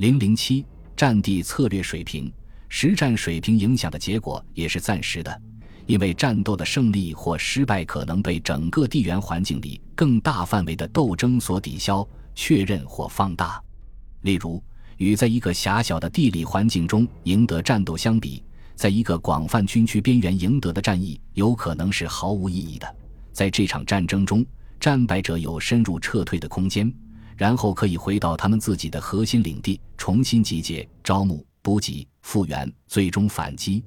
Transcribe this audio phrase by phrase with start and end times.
[0.00, 0.64] 零零七
[0.96, 2.32] 战地策略水平，
[2.70, 5.42] 实战水平影响的结果也是暂时的，
[5.84, 12.02] 因为战斗的胜利或失败可能被整个地缘环境里更大范围的斗争所抵消、
[12.34, 13.62] 确认或放大。
[14.22, 14.64] 例如，
[14.96, 18.42] 与在一个狭小的地理环境中赢得战斗相比，
[18.74, 22.96] 在一个广泛军区边缘赢得的战役有可能是毫无意义的。
[23.34, 24.42] 在这场战争中，
[24.80, 26.90] 战败者有深入撤退的空间。
[27.40, 33.82] 然后可以回到他们自己的核心领地，重新集结、招募、补给、复员，最终反击。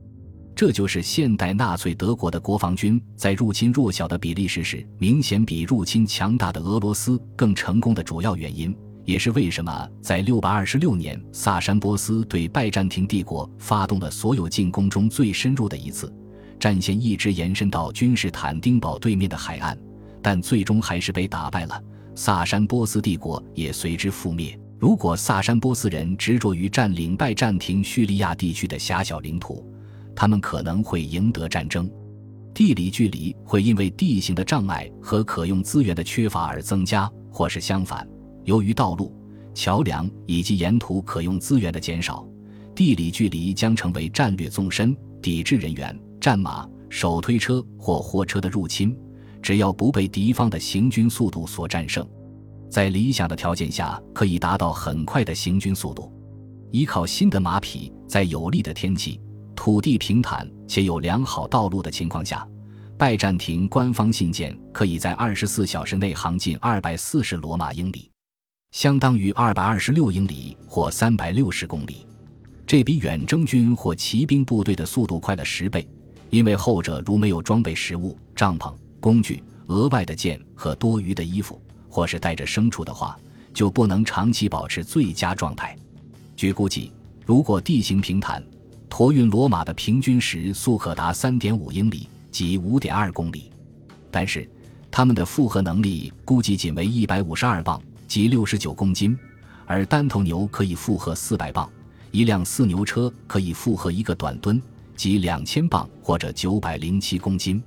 [0.56, 8.76] 这就是现代纳粹德国的国防军在入侵弱小的比利时时，明显比入侵强大的俄罗斯更成功的主要原因，
[9.06, 16.12] 也是为什么在六百二十六年萨珊波斯对拜占庭帝国发动了所有进攻中最深入的一次，
[16.60, 19.78] 战线一直延伸到君士坦丁堡对面的海岸，
[20.24, 21.80] 但最终还是被打败了。
[22.16, 24.58] 萨珊波斯帝国也随之覆灭。
[24.80, 29.66] 如果萨珊波斯人执着于占领拜占庭叙利亚地区的狭小领土，
[30.16, 31.90] 他们可能会赢得战争。
[32.54, 38.08] 地理距离会因为地形的障碍和可用资源的缺乏而增加，或是相反。
[38.44, 39.16] 由于道路、
[39.56, 42.28] 桥梁以及沿途可用资源的减少，
[42.76, 44.96] 地理距离将成为战略纵深。
[45.22, 48.94] 抵制人员、战马、手推车或货车的入侵。
[49.44, 52.08] 只要不被敌方的行军速度所战胜，
[52.72, 56.12] 在理想的条件下，可以达到很快的行军速度。
[56.72, 59.20] 依靠新的马匹，在有利的天气、
[59.54, 62.48] 土地平坦且有良好道路的情况下，
[62.98, 68.10] 拜占庭官方信件可以在二十四小时内航进二百四十罗马英里，
[68.72, 72.08] 相当于二百二十六英里或三百六十公里。
[72.66, 75.86] 这比远征军或骑兵部队的速度快了十倍，
[76.30, 78.74] 因为后者如没有装备食物、帐篷。
[79.04, 83.20] 工具、额外的剑和多余的衣服，或是带着牲畜的话，
[83.54, 85.78] 就不能长期保持最佳状态。
[86.38, 86.90] 据估计，
[87.26, 88.42] 如果地形平坦，
[88.88, 93.52] 驮运骡马的平均时速可达三点五英里，即五点二公里。
[94.10, 94.50] 但是，
[94.90, 99.18] 他们的负荷能力估计仅为一百五十二磅，即六十九公斤，
[99.66, 101.70] 而单头牛可以负荷四百磅，
[102.12, 104.62] 一辆四牛车可以负荷一个短吨，
[104.96, 107.62] 即两千磅或者九百零七公斤。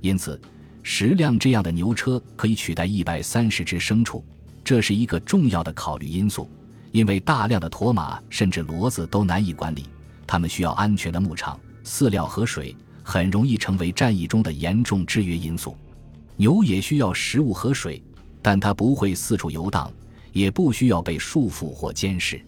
[0.00, 0.40] 因此。
[0.82, 4.24] 十辆这样的牛车可以取代一百三十只牲畜，
[4.64, 6.50] 这是一个重要的考虑因素，
[6.92, 9.84] 因为大量的驼马甚至骡子都难以管理，
[10.26, 15.76] 它们需要安全的牧场、饲料和水，很容易成为战役中的严重制约因素。
[16.36, 18.02] 牛也需要食物和水，
[18.40, 19.92] 但它不会四处游荡，
[20.32, 22.40] 也不需要被束缚或监视，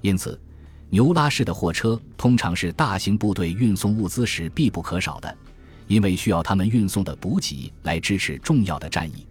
[0.00, 0.40] 因此，
[0.88, 5.36] 牛拉式的货车通常是大型部队运送物资时必不可少的。
[5.86, 9.26] 因为需要他们运送的补给来支持重要的战役，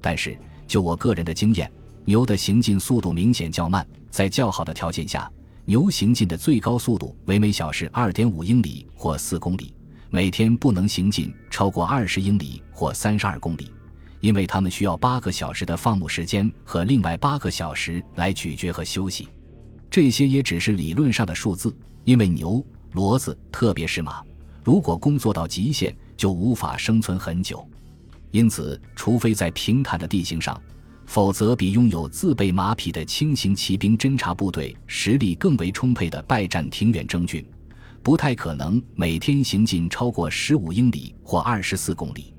[0.00, 1.70] 但是就我个人的经验，
[2.04, 3.86] 牛的行进速度明显较慢。
[4.10, 5.30] 在较好的条件下，
[5.64, 9.74] 牛行进的最高速度为每小时二点五英里或四公里，
[10.08, 13.70] 每天不能行进超过二十英里或三十二公里，
[14.20, 19.28] 因为它们需要八个小时的放牧时间和另外八个小时来咀嚼和休息。
[19.90, 24.22] 这些也只是理论上的数字，因为牛、骡子，特别是马。
[24.68, 27.66] 如果工作到极限，就无法生存很久。
[28.32, 30.60] 因此，除非在平坦的地形上，
[31.06, 37.42] 否则比拥有自备马匹的轻型骑兵侦察部队实力更为充沛的拜占庭远征军，
[38.02, 42.34] 不太可能每天行进超过十五英里或二十四公里。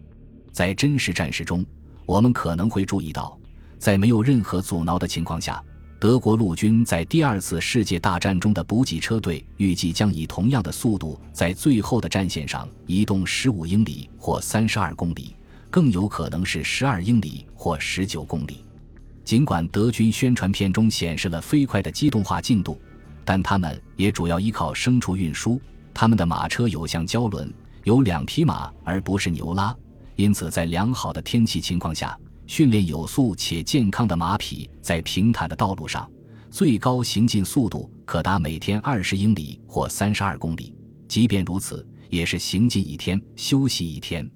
[0.52, 1.66] 在真实战事中，
[2.06, 3.36] 我们可能会注意到，
[3.80, 5.60] 在没有任何阻挠的情况下。
[6.00, 15.36] 德国陆军在第二次世界大战中的补给车队预计将以同样的速度在最后的战线上移动十五英里或三十二公里，
[15.70, 18.64] 更有可能是十二英里或十九公里。
[19.26, 22.80] 尽管德军宣传片中显示了飞快的机动化进度，
[23.26, 25.60] 但他们也主要依靠牲畜运输。
[25.94, 29.76] 他们的马车有橡胶轮，有两匹马而不是牛拉，
[30.16, 32.18] 因此在良好的天气情况下。
[32.50, 36.10] 训练有素且健康的马匹在平坦的道路上，
[36.50, 40.76] 最高行进速度可达每天二十英里或三十二公里。
[41.08, 44.28] 即便如此，也是行进一天休息一天。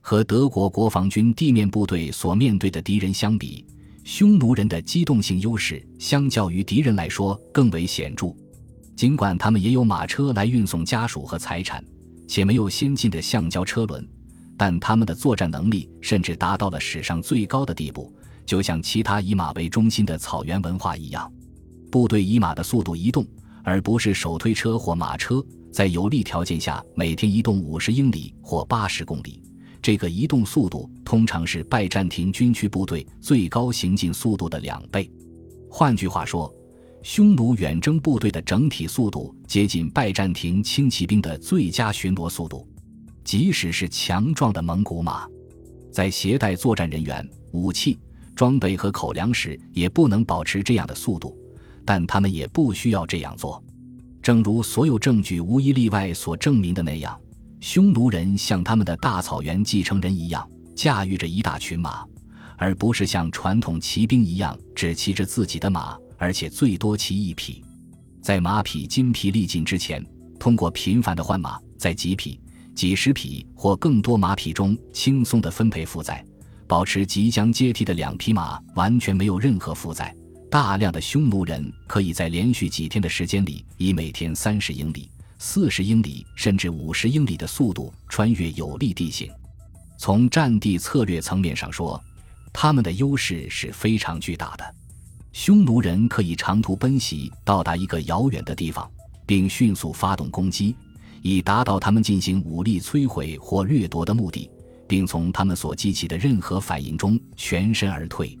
[0.00, 3.66] 和德国国防军地面部队所面对的敌人相比，
[4.04, 8.34] 匈奴人的机动性优势相较于敌人来说更为显著。
[8.96, 11.84] 尽管他们也有马车来运送家属和财产，
[12.26, 14.08] 且没有先进的橡胶车轮。
[14.60, 18.12] 但他们的作战能力甚至达到了史上最高的地步，
[18.44, 21.32] 就像其他以马为中心的草原文化一样。
[21.90, 23.26] 部队以马的速度移动，
[23.64, 25.42] 而不是手推车或马车，
[25.72, 29.42] 在有利条件下每天移动五十英里或八十公里。
[29.80, 35.10] 这个移动速度通常是拜占庭军区部队最高行进速度的两倍。
[35.70, 36.54] 换句话说，
[37.02, 42.68] 匈奴远征部队的整体速度接近拜占庭轻骑兵的最佳巡逻速度，
[43.24, 45.26] 即使是强壮的蒙古马，
[45.92, 47.98] 在携带作战人员、武器、
[48.34, 51.36] 装备和口粮时，也不能保持这样的速度。
[51.84, 53.62] 但他们也不需要这样做，
[54.22, 57.18] 正如所有证据无一例外所证明的那样，
[57.58, 62.04] 匈奴人像他们的大草原继承人一样，驾驭着一大群马，
[62.56, 67.64] 而不是像传统骑兵一样只骑着自己的马，而且最多骑一匹。
[68.22, 70.04] 在马匹筋疲力尽之前，
[70.38, 72.38] 通过频繁的换马，在几匹、
[72.74, 76.24] 几十匹或更多马匹中轻松地分配负载，
[76.66, 80.14] 保持即将接替的两匹马完全没有任何负载。
[80.50, 85.08] 大量的匈奴人可以在连续几天的时间里，以每天三十英里、
[85.38, 89.30] 四十英里甚至五十英里的速度穿越有利地形。
[89.96, 92.02] 从战地策略层面上说，
[92.52, 94.74] 他们的优势是非常巨大的。
[95.32, 98.90] 匈奴人可以长途奔袭到达一个遥远的地方，
[99.24, 100.74] 并迅速发动攻击，
[101.22, 104.50] 以达到他们进行武力摧毁或掠夺的目的，
[104.86, 108.38] 并从他们所激起的任何反应中全身而退。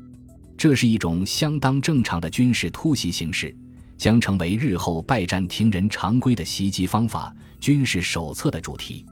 [0.56, 3.54] 这是一种相当正常的军事突袭形式，
[3.96, 9.04] 将成为日后拜占庭人常规的袭击方法、军事手册的主题。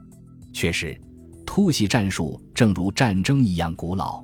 [0.53, 0.99] 确实，
[1.45, 4.23] 突袭战术正如战争一样古老，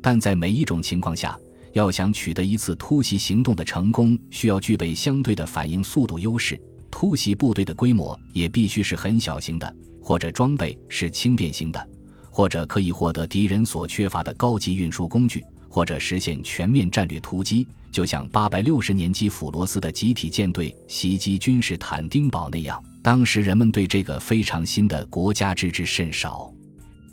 [0.00, 1.38] 但在每一种情况下，
[1.72, 6.58] 要想取得一次突袭行动的成功，需要具备相对的反应速度优势。
[6.96, 11.88] 突袭部队的规模也必须是很小型的，或者装备是轻便型的，
[12.30, 15.44] 或者可以获得敌人所缺乏的高级运输工具。
[15.68, 22.80] 或者实现全面战略突击，就像八百六十年基辅罗斯的集体舰队袭击君士坦丁堡那样。
[23.02, 26.48] 当时人们对这个非常新的国家知之甚少，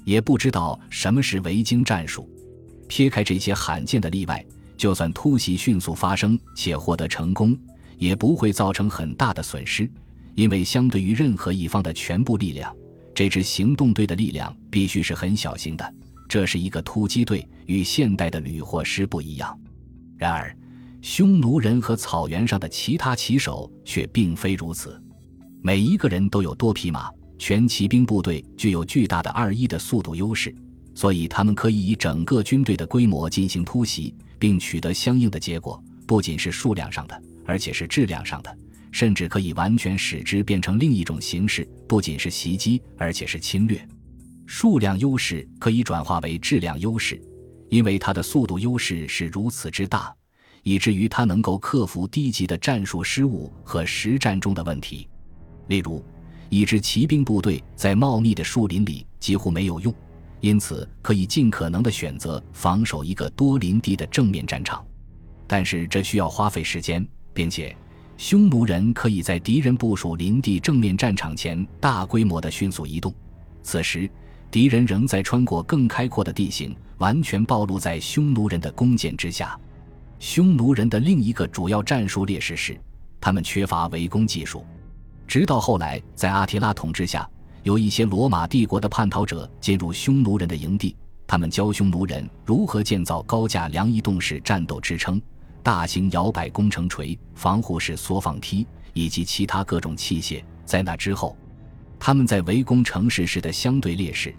[0.05, 2.29] 也不知道什么是维京战术。
[2.87, 4.45] 撇开这些罕见的例外，
[4.77, 7.57] 就算突袭迅速发生且获得成功，
[8.01, 9.87] 也不会造成很大的损失，
[10.33, 12.75] 因为相对于任何一方的全部力量，
[13.13, 15.93] 这支行动队的力量必须是很小型的。
[16.27, 19.55] 这是一个突击队，与现代的旅或师不一样。
[20.17, 20.57] 然而，
[21.03, 24.99] 匈奴人和草原上的其他骑手却并非如此。
[25.61, 27.07] 每一个人都有多匹马，
[27.37, 30.55] 全骑兵部队具有巨大的二一的速度优势，
[30.95, 35.79] 所以他们可以以整个军队的规模进行突袭，并取得相应的结果。
[36.07, 38.57] 不仅是数量上的，而且是质量上的，
[38.91, 41.67] 甚至可以完全使之变成另一种形式。
[41.87, 43.85] 不仅是袭击，而且是侵略。
[44.45, 47.21] 数量优势可以转化为质量优势，
[47.69, 50.13] 因为它的速度优势是如此之大，
[50.63, 55.07] 以至于它能够克服低级的战术失误和实战中的问题。
[55.67, 56.03] 例如，
[56.49, 59.93] 一支骑兵部队在茂密的树林里几乎没有用，
[60.41, 64.85] 因此可以尽可能的选择防守一个多林地的正面战场。
[65.47, 67.75] 但是这需要花费时间，并且
[68.17, 73.13] 匈奴人可以在敌人部署林地正面战场前大规模的迅速移动，
[73.63, 74.09] 此时。
[74.51, 79.57] 敌人仍在穿过更开阔的地形，完全暴露在匈奴人的弓箭之下。
[80.19, 82.77] 匈奴人的另一个主要战术劣势是，
[83.21, 84.65] 他们缺乏围攻技术。
[85.25, 87.25] 直到后来，在阿提拉统治下，
[87.63, 95.21] 有一些罗马帝国的叛逃者进入匈奴人的营地，他们教匈奴人如何建造高架梁移动式战斗支撑、
[95.63, 100.43] 大型摇摆工程锤、防护式缩放梯以及其他各种器械。
[100.65, 101.35] 在那之后。
[102.03, 104.33] 他们在围攻城市时的相对劣势，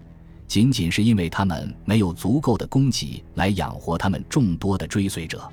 [0.49, 5.49] 仅仅是因为他们没有足够的供给来养活他们众多的追随者。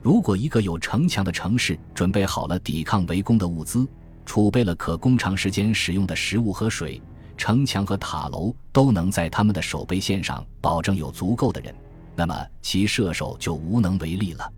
[0.00, 3.86] 如果一个有城墙的城市准备好了抵抗围攻的物资，
[4.24, 6.98] 储备了可供长时间使用的食物和水，
[7.36, 11.74] 城墙和塔楼都能在他们的守备线上保证有足够的人，
[12.16, 14.50] 那么其射手就无能为力了。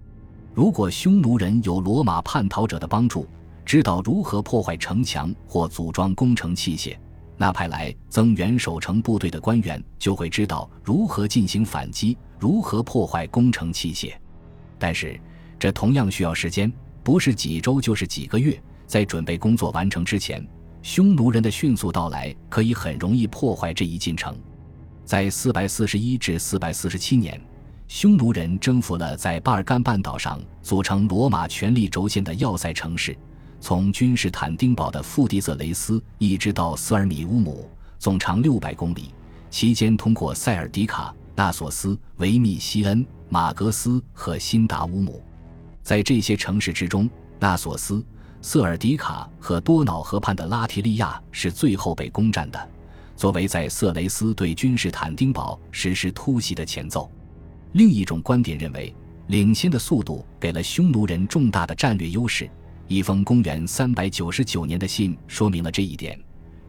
[0.55, 3.27] 如果匈奴人有罗马叛逃者的帮助，
[3.65, 6.97] 知道如何破坏城墙或组装工程器械，
[7.37, 14.13] 那派来增援守城部队的官员就会知道如何进行反击，如何破坏工程器械。
[14.79, 15.21] 但是，
[15.59, 18.57] 这同样需要时间，不是几周就是几个月。
[18.87, 20.47] 在准备工作完成之前，
[20.83, 24.37] 匈奴人的迅速到来可以很容易破坏这一进程。
[25.05, 27.41] 在441至447年，
[27.87, 33.17] 匈奴人征服了在巴尔干半岛上组成罗马权力轴线的要塞城市。
[33.61, 39.15] 从君士坦丁堡的富迪泽雷斯一直到斯尔米乌姆，总长六百公里，
[39.51, 45.23] 期间通过塞尔迪卡、纳索斯、维密西恩、马格斯和辛达乌姆。
[45.83, 48.05] 在这些城市之中，纳索斯、
[48.43, 52.69] 瑟尔迪卡和多瑙河畔的拉提利亚是最后被攻占的，
[53.17, 57.11] 作为在色雷斯对君士坦丁堡实施突袭的前奏。
[57.75, 58.93] 另一种观点认为。
[59.29, 62.47] 领先的速度给了匈奴人重大的战略优势。
[62.89, 66.19] 一封公元三百九十九年的信说明了这一点。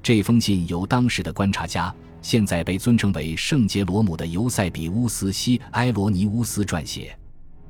[0.01, 7.13] 这封信由当时的观察家，现在被尊称为圣杰罗姆的尤塞比乌斯·西埃罗尼乌斯撰写。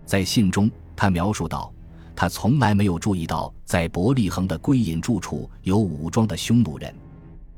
[0.06, 1.74] 在信中，他描述道
[2.15, 6.94] ：“他从来没有注意到在伯利恒的归隐住处有武装的匈奴人，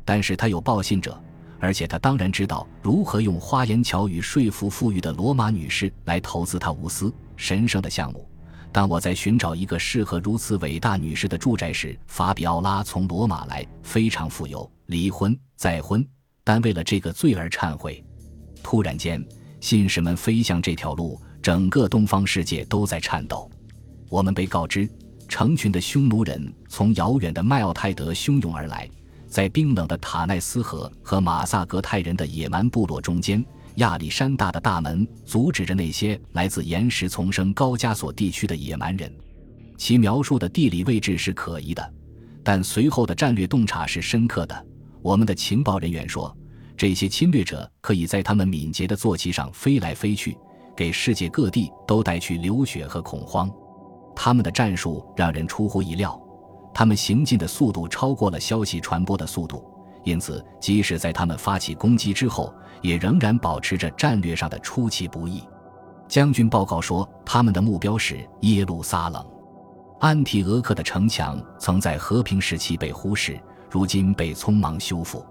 [0.05, 1.21] 但是他有报信者，
[1.59, 8.27] 而且他当然知道如何用花言巧语说服富裕的罗马女士来投资他无私神圣的项目。”
[8.69, 16.05] 当我在寻找一个适合如此伟大女士的住宅时，法比奥拉从罗马来，非常富有，离婚再婚，
[16.43, 18.03] 但为了这个罪而忏悔。
[18.61, 19.25] 突然间，
[19.61, 23.49] 信使们飞向这条路，整个东方世界都在颤抖。
[24.09, 24.87] 我们被告知，
[25.27, 28.87] 成群的匈奴人从遥远的麦奥泰德汹涌而来，
[29.27, 33.43] 在冰冷的塔奈斯河和马萨格泰人的野蛮部落中间。
[33.75, 39.13] 亚历山大的大门阻止着那些来自岩石丛生高加索地区的野蛮人，
[39.77, 41.93] 其描述的地理位置是可疑的，
[42.43, 44.65] 但随后的战略洞察是深刻的。
[45.03, 46.35] 我们的情报人员说，
[46.75, 50.35] 这些侵略者可以在他们敏捷的坐骑上飞来飞去，
[50.75, 53.47] 给世界各地都带去流血和恐慌。
[54.15, 56.19] 他们的战术让人出乎意料，
[56.77, 59.65] 他们行进的速度超过了消息传播的速度。
[60.03, 62.53] 因此，即使在他们发起攻击之后，
[62.83, 65.41] 也仍然保持着战略上的出其不意。
[66.07, 69.25] 将军报告说，他们的目标是耶路撒冷。
[69.99, 73.39] 安提俄克的城墙曾在和平时期被忽视，
[73.71, 75.25] 如今被匆忙修复。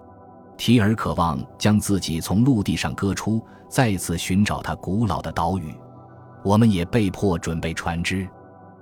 [0.57, 5.73] 提尔渴望将自己从陆地上割出，再次寻找他古老的岛屿。
[6.43, 8.27] 我们也被迫准备船只，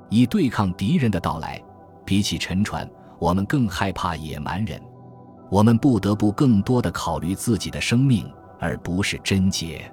[0.10, 1.62] 以对抗敌人的到来。
[2.06, 4.82] 比起沉船，我们更害怕野蛮人。
[5.50, 9.92] 我们不得不更多的考虑自己的生命，而不是贞洁。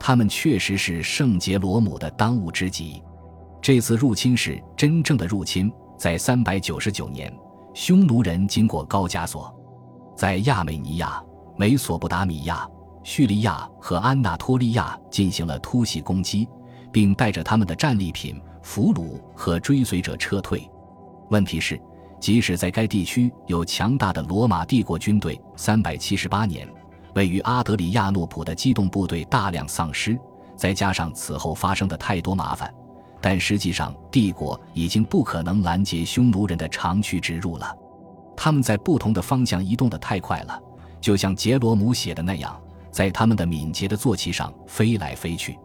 [0.00, 3.02] 他们确实是圣杰罗姆的当务之急。
[3.60, 5.72] 这次入侵是真正的入侵。
[5.96, 7.32] 在三百九十九年，
[7.74, 9.54] 匈奴人经过高加索，
[10.16, 11.22] 在亚美尼亚、
[11.56, 12.68] 美索不达米亚、
[13.04, 16.48] 叙利亚和安纳托利亚进行了突袭攻击，
[16.90, 20.68] 并带着他们的战利品、俘虏和追随者撤退。
[21.32, 21.80] 问题是。
[22.20, 26.68] 即使在该地区有强大的罗马帝国军队，三百七十八年，
[27.16, 30.16] 位于阿德里亚诺普的机动部队大量丧失，
[30.54, 32.72] 再加上此后发生的太多麻烦，
[33.20, 37.76] 但实际上帝国已经不可能拦截匈奴人的长驱直入了。
[38.36, 40.56] 他们在不同的方向移动的太快了，
[41.00, 42.56] 就像杰罗姆写的那样，
[42.92, 45.58] 在他们的敏捷的坐骑上飞来飞去。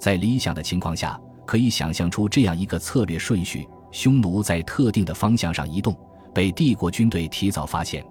[0.00, 1.16] 在理想的情况下，
[1.46, 3.68] 可以想象出这样一个策略顺序。
[3.92, 5.94] 匈奴在特定的方向上移动，
[6.34, 8.04] 被帝国军队提早发现。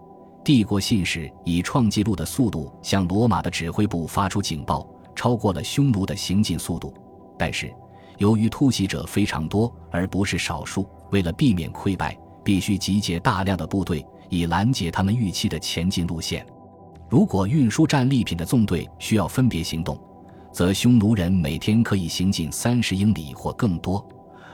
[0.44, 6.94] 帝国信使以创纪录的速度向罗马的指挥部发出警报，超过了匈奴的行进速度。
[7.38, 7.74] 但是，
[8.18, 16.46] 由于突袭者非常多，而不是少数，为了避免溃败，必须集结大量的部队以拦截他们预期的前进路线。
[17.10, 20.00] 如果运输战利品的纵队需要分别行动，
[20.52, 24.04] 则匈奴人每天可以行进三十英里或更多。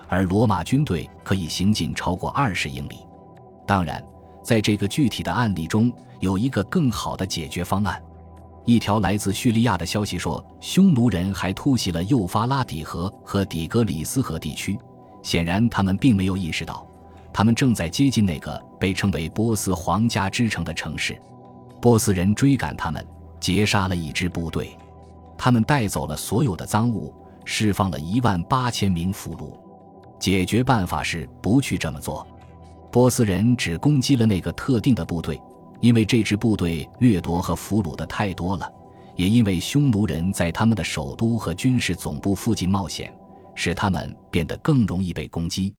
[0.08, 3.00] 而罗马军队可以行进超过二十英里。
[3.66, 4.04] 当然，
[4.42, 8.02] 在这个具体的案例中，有一个更好的解决方案。
[8.66, 14.78] 一条来自叙利亚的消息说，匈奴人还突袭了幼发拉底河和底格里斯河地区。
[15.24, 16.86] 显然，他们并没有意识到，
[17.34, 21.22] 他们正在接近那个被称为波斯皇家之城的城市。
[21.82, 23.06] 波斯人追赶他们，
[23.40, 24.78] 截杀了一支部队，
[25.38, 27.14] 他们带走了所有的赃物，
[27.46, 29.67] 释放了一万八千名俘虏。
[30.20, 32.26] 解决办法是不去这么做。
[32.92, 35.40] 波斯人只攻击了那个特定的部队，
[35.82, 38.72] 因为这支部队掠夺和俘虏的太多了，
[39.16, 43.14] 也因为匈奴人在他们的首都和军事总部附近冒险，
[43.54, 45.74] 使他们变得更容易被攻击。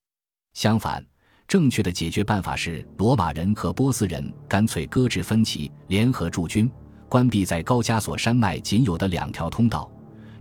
[0.54, 1.04] 相反，
[1.46, 6.70] 正确的解决办法是罗马人和波斯人干脆搁置分歧，联合驻军，
[7.08, 9.90] 关闭在高加索山脉仅有的两条通道。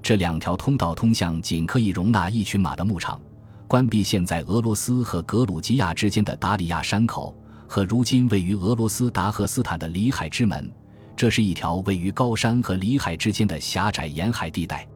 [0.01, 3.19] 这两条通道通向仅可以容纳一群马的牧场。
[3.67, 7.35] 关闭现在俄罗斯和格鲁吉亚之间的达里亚山口
[7.67, 10.71] 和如今位于俄罗斯达赫斯坦的里海之门，
[11.17, 14.87] 这是一条位于高山和里海之间的狭窄沿海地带。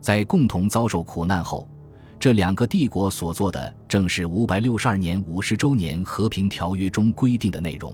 [0.00, 1.68] 在共同遭受苦难后，
[2.20, 7.92] 这两个帝国所做的正是五百六十二年五十周年和平条约中规定的内容。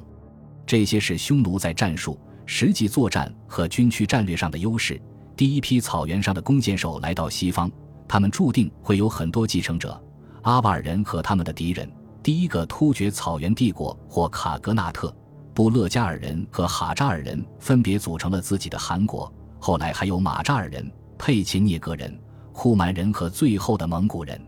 [0.66, 5.00] 这些是匈奴在战术、实际作战和军区战略上的优势。
[5.34, 7.70] 第一批草原上的弓箭手来到西方，
[8.06, 9.98] 他们注定会有很多继承者。
[10.42, 11.90] 阿瓦尔人和他们的敌人，
[12.22, 15.14] 第一个突厥草原帝国或卡格纳特、
[15.52, 19.32] 布勒加尔人和哈扎尔人分别组成了自己的汗国。
[19.58, 22.16] 后来还有马扎尔人、佩切涅格人、
[22.52, 24.40] 库曼人和最后的蒙古人。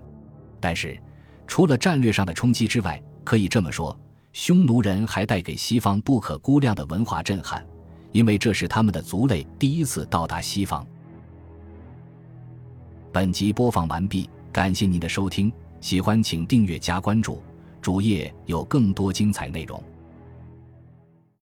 [0.61, 0.99] 但是，
[1.47, 3.99] 除了战略上的冲击之外，可以这么说，
[4.33, 7.67] 匈奴人还带给西方不可估量的文化震撼，
[8.13, 10.87] 因为这是他们的族类第一次到达西方。
[13.13, 17.43] 本集播放完毕，感谢您的收听，喜欢请订阅加关注，
[17.81, 19.83] 主页有更多精彩内容。